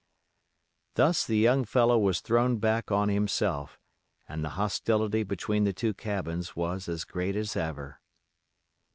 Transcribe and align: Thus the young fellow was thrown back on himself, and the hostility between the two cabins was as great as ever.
Thus 0.95 1.27
the 1.27 1.37
young 1.37 1.63
fellow 1.63 1.95
was 1.99 2.21
thrown 2.21 2.57
back 2.57 2.91
on 2.91 3.09
himself, 3.09 3.79
and 4.27 4.43
the 4.43 4.49
hostility 4.57 5.21
between 5.21 5.63
the 5.63 5.73
two 5.73 5.93
cabins 5.93 6.55
was 6.55 6.89
as 6.89 7.03
great 7.05 7.35
as 7.35 7.55
ever. 7.55 8.01